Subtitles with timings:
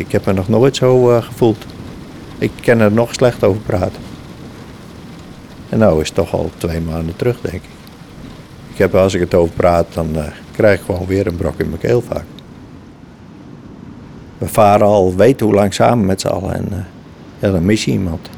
[0.00, 1.64] Ik heb me nog nooit zo uh, gevoeld.
[2.38, 4.02] Ik kan er nog slecht over praten.
[5.68, 7.70] En nou is het toch al twee maanden terug, denk ik.
[8.72, 11.58] Ik heb, als ik het over praat, dan uh, krijg ik gewoon weer een brok
[11.58, 12.24] in mijn keel vaak.
[14.38, 16.86] We varen al weet hoe lang samen met z'n allen en
[17.40, 18.30] uh, dan mis je iemand.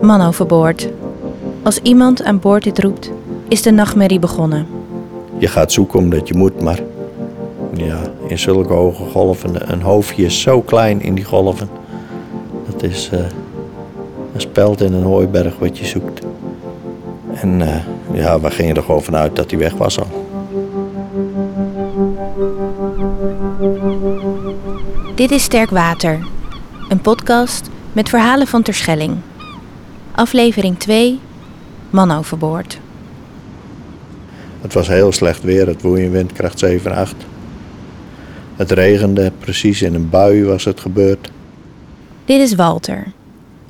[0.00, 0.88] Man overboord.
[1.62, 3.12] Als iemand aan boord dit roept,
[3.48, 4.66] is de nachtmerrie begonnen.
[5.38, 6.80] Je gaat zoeken omdat je moet, maar
[7.74, 11.68] ja, in zulke hoge golven, een hoofdje is zo klein in die golven.
[12.70, 13.18] Dat is uh,
[14.34, 16.20] een speld in een hooiberg wat je zoekt.
[17.34, 17.76] En uh,
[18.12, 20.26] ja, we gingen er gewoon vanuit dat hij weg was al.
[25.14, 26.18] Dit is Sterk Water,
[26.88, 29.16] een podcast met verhalen van Terschelling.
[30.14, 31.20] Aflevering 2,
[31.90, 32.80] Man overboord.
[34.68, 37.14] Het was heel slecht weer, het windkracht 7 8.
[38.56, 41.30] Het regende, precies in een bui was het gebeurd.
[42.24, 43.12] Dit is Walter,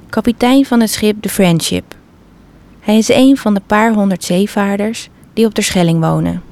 [0.08, 1.94] kapitein van het schip The Friendship.
[2.80, 6.42] Hij is een van de paar honderd zeevaarders die op de Schelling wonen.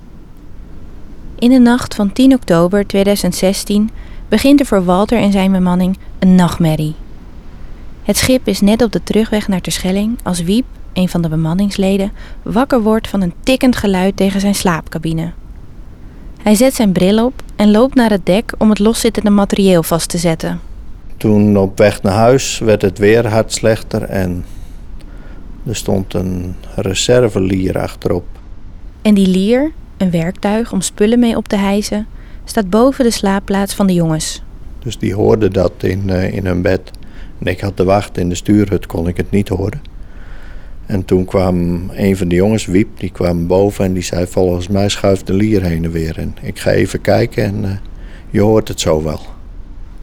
[1.38, 3.90] In de nacht van 10 oktober 2016
[4.28, 6.94] begint er voor Walter en zijn bemanning een nachtmerrie.
[8.02, 12.12] Het schip is net op de terugweg naar Terschelling als Wiep, een van de bemanningsleden,
[12.42, 15.32] wakker wordt van een tikkend geluid tegen zijn slaapcabine.
[16.42, 20.08] Hij zet zijn bril op en loopt naar het dek om het loszittende materieel vast
[20.08, 20.60] te zetten.
[21.16, 24.44] Toen op weg naar huis werd het weer hard slechter en
[25.66, 28.24] er stond een reservelier achterop.
[29.02, 32.06] En die lier, een werktuig om spullen mee op te hijsen,
[32.44, 34.42] staat boven de slaapplaats van de jongens.
[34.78, 36.90] Dus die hoorden dat in, uh, in hun bed.
[37.38, 39.95] En ik had de wacht in de stuurhut, kon ik het niet horen.
[40.86, 41.56] En toen kwam
[41.90, 45.32] een van de jongens, Wiep, die kwam boven en die zei: Volgens mij schuift de
[45.32, 46.18] lier heen en weer.
[46.18, 47.70] En ik ga even kijken en uh,
[48.30, 49.20] je hoort het zo wel.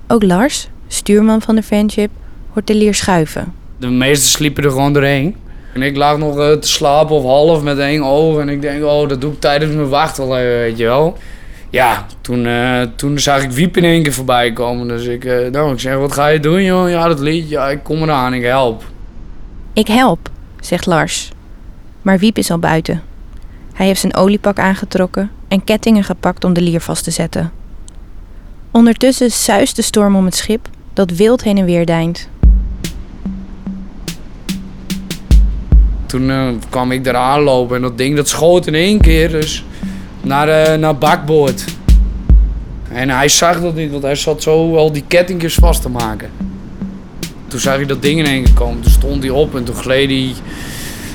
[0.07, 2.09] Ook Lars, stuurman van de Friendship,
[2.49, 3.53] hoort de lier schuiven.
[3.77, 5.35] De meesten sliepen er gewoon doorheen.
[5.73, 8.39] En ik lag nog uh, te slapen of half met één oog.
[8.39, 11.17] En ik denk, oh, dat doe ik tijdens mijn wacht wel even, weet je wel.
[11.69, 14.87] Ja, toen, uh, toen zag ik Wiep in één keer voorbij komen.
[14.87, 16.89] Dus ik, uh, nou, ik zeg, wat ga je doen, joh?
[16.89, 18.83] Ja, dat liedje, ja, ik kom eraan, ik help.
[19.73, 20.29] Ik help,
[20.65, 21.31] zegt Lars.
[22.01, 23.01] Maar Wiep is al buiten.
[23.73, 27.51] Hij heeft zijn oliepak aangetrokken en kettingen gepakt om de lier vast te zetten.
[28.71, 32.29] Ondertussen zuist de storm om het schip dat wild heen en weer deint.
[36.05, 39.65] Toen uh, kwam ik eraan lopen en dat ding dat schoot in één keer dus
[40.21, 41.65] naar, uh, naar bakboord.
[42.91, 46.29] En hij zag dat niet, want hij zat zo al die kettingjes vast te maken.
[47.53, 48.81] Toen zag hij dat ding in komen.
[48.81, 50.33] Toen stond hij op en toen gleed hij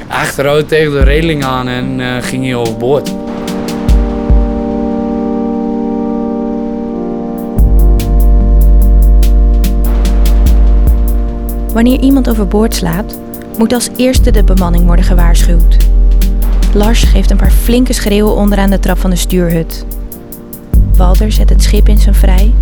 [0.09, 3.13] achteruit tegen de reling aan en uh, ging hij overboord.
[11.73, 13.19] Wanneer iemand overboord slaat,
[13.57, 15.77] moet als eerste de bemanning worden gewaarschuwd.
[16.75, 19.87] Lars geeft een paar flinke schreeuwen onderaan de trap van de stuurhut.
[20.97, 22.53] Walter zet het schip in zijn vrij,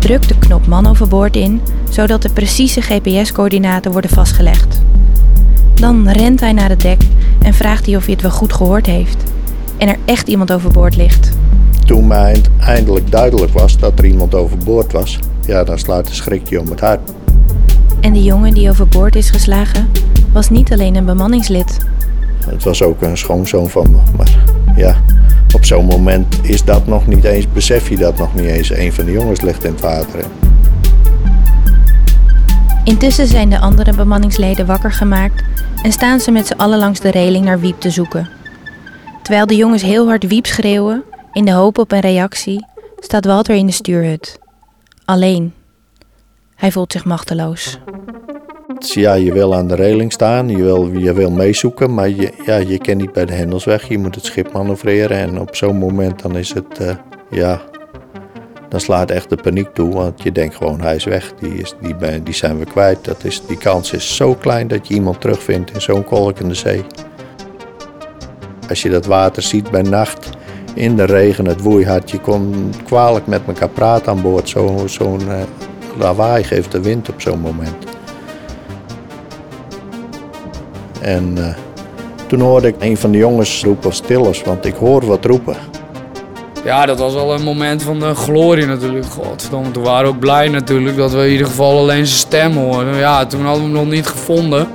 [0.00, 4.82] drukt de knop man overboord in, zodat de precieze GPS-coördinaten worden vastgelegd.
[5.74, 7.02] Dan rent hij naar het dek
[7.42, 9.24] en vraagt hij of hij het wel goed gehoord heeft
[9.76, 11.30] en er echt iemand overboord ligt.
[11.86, 16.60] Toen mij eindelijk duidelijk was dat er iemand overboord was, ja, dan slaat de schrikje
[16.60, 17.00] om het hart.
[18.00, 19.88] En de jongen die overboord is geslagen,
[20.32, 21.76] was niet alleen een bemanningslid.
[22.46, 23.98] Het was ook een schoonzoon van me.
[24.16, 24.44] Maar
[24.76, 24.96] ja,
[25.54, 28.70] op zo'n moment is dat nog niet eens, besef je dat nog niet eens.
[28.70, 30.24] Een van de jongens ligt in het water.
[32.84, 35.44] Intussen zijn de andere bemanningsleden wakker gemaakt
[35.82, 38.28] en staan ze met z'n allen langs de reling naar Wiep te zoeken.
[39.22, 41.02] Terwijl de jongens heel hard Wiep schreeuwen,
[41.32, 44.38] in de hoop op een reactie, staat Walter in de stuurhut.
[45.04, 45.52] Alleen.
[46.54, 47.78] Hij voelt zich machteloos.
[48.78, 52.56] Ja, je wil aan de reling staan, je wil, je wil meezoeken, maar je, ja,
[52.56, 53.88] je kan niet bij de hendels weg.
[53.88, 56.90] Je moet het schip manoeuvreren en op zo'n moment dan is het, uh,
[57.30, 57.62] ja,
[58.68, 59.92] dan slaat echt de paniek toe.
[59.92, 63.04] Want je denkt gewoon, hij is weg, die, is, die, die zijn we kwijt.
[63.04, 66.84] Dat is, die kans is zo klein dat je iemand terugvindt in zo'n kolkende zee.
[68.68, 70.30] Als je dat water ziet bij nacht,
[70.74, 74.48] in de regen, het woeihard, je kon kwalijk met elkaar praten aan boord.
[74.48, 75.42] Zo'n zo uh,
[75.98, 77.89] lawaai geeft de wind op zo'n moment.
[81.00, 81.46] En uh,
[82.26, 85.56] toen hoorde ik een van de jongens roepen stillers, want ik hoor wat roepen.
[86.64, 89.06] Ja, dat was wel een moment van de glorie natuurlijk.
[89.06, 92.56] Godverdomme, toen waren we ook blij natuurlijk dat we in ieder geval alleen zijn stem
[92.56, 92.96] hoorden.
[92.96, 94.68] Ja, toen hadden we hem nog niet gevonden.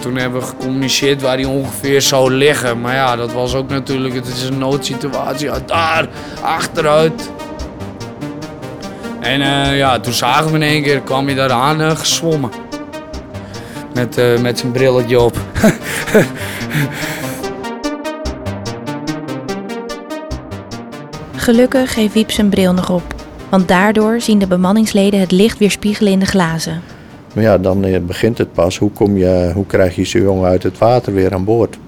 [0.00, 2.80] toen hebben we gecommuniceerd waar hij ongeveer zou liggen.
[2.80, 5.50] Maar ja, dat was ook natuurlijk, het is een noodsituatie.
[5.66, 6.08] Daar,
[6.42, 7.30] achteruit.
[9.20, 12.50] En eh, ja, toen zagen we in één keer, kwam hij daar aan uh, gezwommen.
[13.94, 15.36] Met, uh, met zijn brilletje op.
[21.36, 23.14] Gelukkig heeft Wiep zijn bril nog op.
[23.48, 26.82] Want daardoor zien de bemanningsleden het licht weer spiegelen in de glazen.
[27.34, 28.78] Maar ja, dan begint het pas.
[28.78, 31.78] Hoe, kom je, hoe krijg je zo'n jongen uit het water weer aan boord?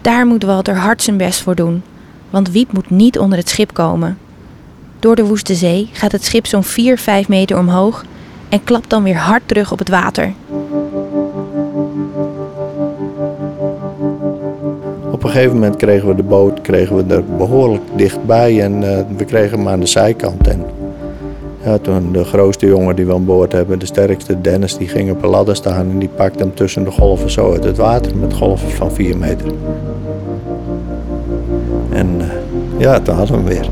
[0.00, 1.82] Daar moet Walter hard zijn best voor doen.
[2.30, 4.18] Want Wiep moet niet onder het schip komen.
[4.98, 8.04] Door de woeste zee gaat het schip zo'n 4, 5 meter omhoog
[8.48, 10.32] en klapt dan weer hard terug op het water.
[15.20, 18.98] Op een gegeven moment kregen we de boot kregen we er behoorlijk dichtbij en uh,
[19.16, 20.48] we kregen hem aan de zijkant.
[20.48, 20.64] En
[21.64, 25.10] ja, toen de grootste jongen die we aan boord hebben, de sterkste Dennis, die ging
[25.10, 28.16] op een ladder staan en die pakte hem tussen de golven zo uit het water
[28.16, 29.52] met golven van 4 meter.
[31.90, 32.24] En uh,
[32.78, 33.68] ja, toen hadden we hem weer.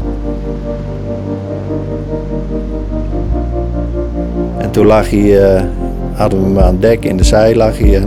[4.58, 5.62] En toen lag hij, uh,
[6.12, 8.02] hadden we hem aan dek in de zij lag hij.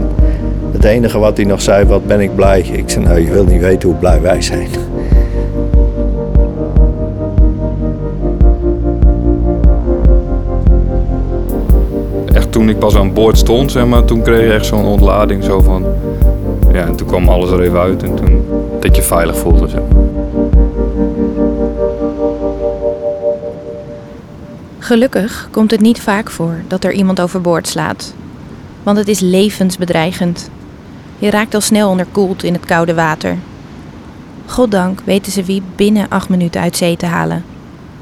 [0.72, 2.60] Het enige wat hij nog zei, wat ben ik blij.
[2.60, 4.68] Ik zei, nou je wil niet weten hoe blij wij zijn.
[12.32, 15.44] Echt toen ik pas aan boord stond, zeg maar, toen kreeg je echt zo'n ontlading.
[15.44, 15.84] Zo van,
[16.72, 18.44] ja, en toen kwam alles er even uit en toen
[18.80, 19.68] dat je veilig voelde.
[19.68, 20.02] Zeg maar.
[24.78, 28.14] Gelukkig komt het niet vaak voor dat er iemand overboord slaat.
[28.82, 30.50] Want het is levensbedreigend.
[31.22, 33.36] Je raakt al snel onderkoeld in het koude water.
[34.46, 37.44] Goddank weten ze wie binnen acht minuten uit zee te halen.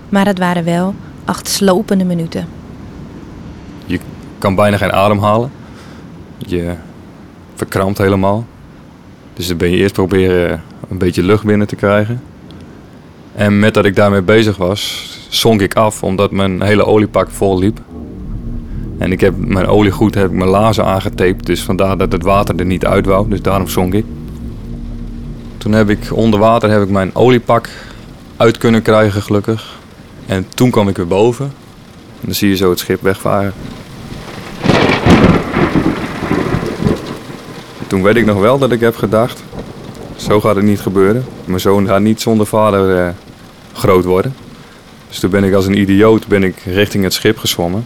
[0.09, 0.95] Maar het waren wel
[1.25, 2.49] acht slopende minuten.
[3.87, 4.01] Je
[4.39, 5.51] kan bijna geen adem halen.
[6.39, 6.75] Je
[7.55, 8.47] verkrampt helemaal.
[9.35, 12.23] Dus dan ben je eerst proberen een beetje lucht binnen te krijgen.
[13.35, 17.59] En met dat ik daarmee bezig was, zonk ik af omdat mijn hele oliepak vol
[17.59, 17.81] liep.
[19.01, 22.57] En ik heb mijn oliegoed heb ik mijn lazen aangetaped, dus vandaar dat het water
[22.57, 23.29] er niet uit wou.
[23.29, 24.05] Dus daarom zonk ik.
[25.59, 27.69] Toen heb ik onder water heb ik mijn oliepak
[28.37, 29.79] uit kunnen krijgen, gelukkig.
[30.27, 31.45] En toen kwam ik weer boven.
[32.21, 33.53] En dan zie je zo het schip wegvaren.
[37.79, 39.43] En toen weet ik nog wel dat ik heb gedacht,
[40.17, 41.25] zo gaat het niet gebeuren.
[41.45, 43.09] Mijn zoon gaat niet zonder vader eh,
[43.73, 44.35] groot worden.
[45.09, 47.85] Dus toen ben ik als een idioot ben ik richting het schip gezwommen.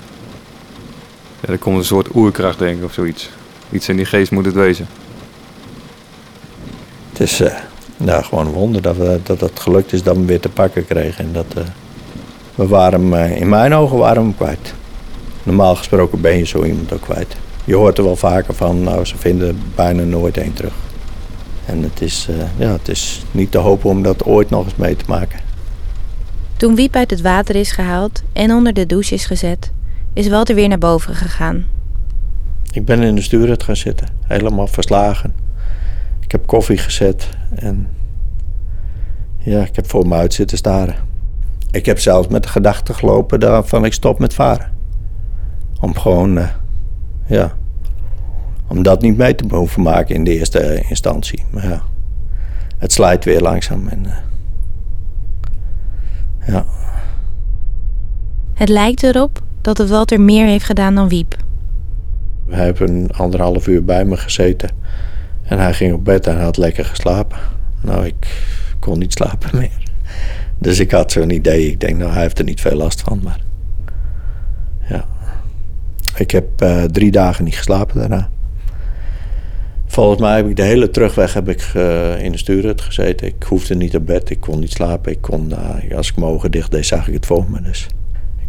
[1.46, 3.31] Ja, er komt een soort oerkracht, denk ik, of zoiets.
[3.70, 4.87] Iets in die geest moet het wezen.
[7.11, 7.52] Het is uh,
[7.96, 10.49] nou, gewoon een wonder dat, we, dat het gelukt is dat we hem weer te
[10.49, 11.25] pakken kregen.
[11.25, 11.64] En dat, uh,
[12.55, 14.75] we waren hem, uh, in mijn ogen waren we hem kwijt.
[15.43, 17.37] Normaal gesproken ben je zo iemand ook kwijt.
[17.64, 20.75] Je hoort er wel vaker van, nou, ze vinden bijna nooit één terug.
[21.67, 24.96] En het is, ja, het is niet te hopen om dat ooit nog eens mee
[24.96, 25.41] te maken.
[26.56, 29.70] Toen Wiep uit het water is gehaald en onder de douche is gezet,
[30.15, 31.65] is Walter weer naar boven gegaan.
[32.73, 35.35] Ik ben in de stuurhut gaan zitten, helemaal verslagen.
[36.21, 37.89] Ik heb koffie gezet en
[39.39, 40.95] ja, ik heb voor me uit zitten staren.
[41.71, 44.73] Ik heb zelfs met de gedachte gelopen van ik stop met varen.
[45.81, 46.49] Om gewoon, uh,
[47.27, 47.53] ja,
[48.67, 51.44] om dat niet mee te hoeven maken in de eerste instantie.
[51.51, 51.83] Maar ja,
[52.79, 54.05] het slijt weer langzaam en...
[54.05, 54.17] Uh,
[56.47, 56.65] ja.
[58.55, 61.37] Het lijkt erop dat het Walter meer heeft gedaan dan Wiep.
[62.49, 64.71] Hij heeft een anderhalf uur bij me gezeten.
[65.43, 67.39] En hij ging op bed en had lekker geslapen.
[67.81, 68.44] Nou, ik
[68.79, 69.83] kon niet slapen meer.
[70.59, 71.71] Dus ik had zo'n idee.
[71.71, 73.21] Ik denk, nou, hij heeft er niet veel last van.
[73.23, 73.41] Maar
[74.89, 75.05] ja.
[76.17, 78.31] Ik heb uh, drie dagen niet geslapen daarna.
[79.87, 83.27] Volgens mij heb ik de hele terugweg heb ik, uh, in de stuurhut gezeten.
[83.27, 85.13] Ik hoefde niet op bed, ik kon niet slapen.
[85.13, 87.63] Ik kon, uh, als ik mijn ogen dicht deed, zag ik het voor me.
[87.63, 87.87] Dus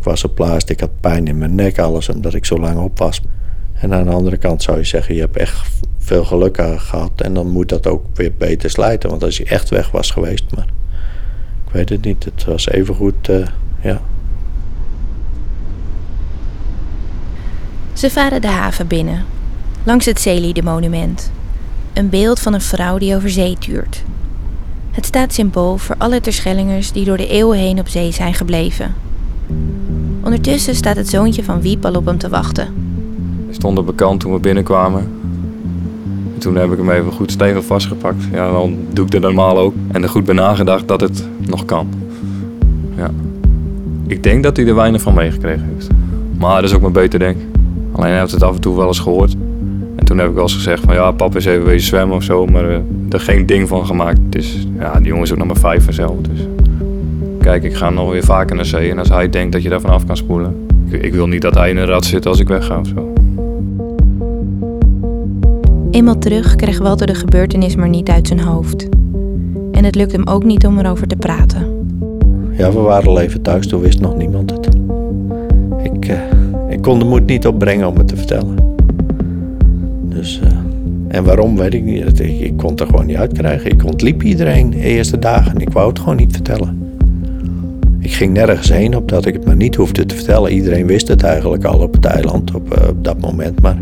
[0.05, 2.97] was op plaats, ik had pijn in mijn nek, alles omdat ik zo lang op
[2.97, 3.21] was.
[3.73, 5.67] En aan de andere kant zou je zeggen, je hebt echt
[6.05, 7.21] veel geluk gehad.
[7.21, 9.09] En dan moet dat ook weer beter slijten.
[9.09, 10.67] Want als je echt weg was geweest, maar
[11.65, 12.23] ik weet het niet.
[12.23, 13.47] Het was even goed, uh,
[13.81, 14.01] ja.
[17.93, 19.25] Ze varen de haven binnen,
[19.83, 21.31] langs het Zeelieden-monument.
[21.93, 24.03] Een beeld van een vrouw die over zee tuurt.
[24.91, 28.95] Het staat symbool voor alle Terschellingers die door de eeuwen heen op zee zijn gebleven.
[30.25, 32.67] Ondertussen staat het zoontje van Wiep al op hem te wachten.
[33.45, 35.01] Hij stond op bekant toen we binnenkwamen.
[36.33, 38.23] En toen heb ik hem even goed stevig vastgepakt.
[38.31, 39.73] Ja, dan doe ik dat normaal ook.
[39.91, 41.89] En er goed bij nagedacht dat het nog kan.
[42.95, 43.11] Ja.
[44.07, 45.87] Ik denk dat hij er weinig van meegekregen heeft.
[46.37, 47.37] Maar dat is ook maar beter denk.
[47.91, 49.35] Alleen hij heeft het af en toe wel eens gehoord.
[49.95, 52.23] En toen heb ik wel eens gezegd van ja, papa is even wezen zwemmen of
[52.23, 52.77] zo, maar uh,
[53.09, 54.19] er geen ding van gemaakt.
[54.29, 56.15] Dus ja, die jongen is ook nog maar vijf vanzelf.
[56.21, 56.39] Dus
[57.45, 59.81] kijk, ik ga nog weer vaker naar zee en als hij denkt dat je daar
[59.81, 60.67] vanaf kan spoelen.
[60.89, 63.13] Ik, ik wil niet dat hij in een rat zit als ik wegga of zo.
[65.91, 68.89] Eenmaal terug kreeg Walter de gebeurtenis maar niet uit zijn hoofd.
[69.71, 71.87] En het lukte hem ook niet om erover te praten.
[72.51, 74.67] Ja, we waren al even thuis, toen wist nog niemand het.
[75.83, 76.19] Ik, uh,
[76.69, 78.75] ik kon de moed niet opbrengen om het te vertellen.
[80.01, 80.49] Dus, uh,
[81.07, 82.19] en waarom weet ik niet.
[82.19, 83.71] Ik, ik kon het er gewoon niet uitkrijgen.
[83.71, 85.57] Ik ontliep iedereen de eerste dagen.
[85.57, 86.84] Ik wou het gewoon niet vertellen.
[88.05, 90.51] Ik ging nergens heen opdat ik het maar niet hoefde te vertellen.
[90.51, 93.61] Iedereen wist het eigenlijk al op het eiland op, op dat moment.
[93.61, 93.77] Maar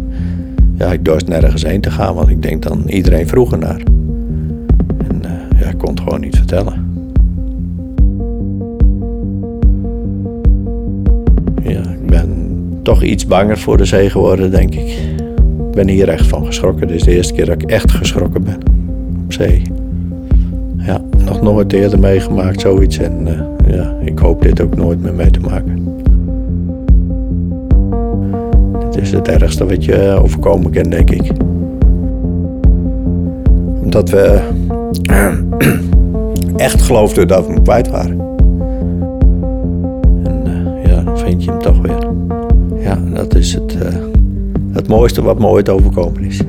[0.77, 3.81] ja, ik dorst nergens heen te gaan, want ik denk dan iedereen vroeg ernaar.
[5.07, 6.73] En uh, ja, ik kon het gewoon niet vertellen.
[11.63, 14.89] Ja, ik ben toch iets banger voor de zee geworden, denk ik.
[15.69, 16.87] Ik ben hier echt van geschrokken.
[16.87, 18.57] Dit is de eerste keer dat ik echt geschrokken ben
[19.23, 19.61] op zee.
[21.25, 25.31] Nog nooit eerder meegemaakt zoiets en uh, ja, ik hoop dit ook nooit meer mee
[25.31, 25.87] te maken.
[28.79, 31.31] Dit is het ergste wat je overkomen kan, denk ik.
[33.83, 34.39] Omdat we
[36.55, 38.19] echt geloofden dat we hem kwijt waren.
[40.23, 42.07] En ja, dan vind je hem toch weer.
[42.79, 43.77] Ja, dat is het,
[44.71, 46.41] het mooiste wat me ooit overkomen is.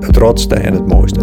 [0.00, 1.20] Het rotste en het mooiste.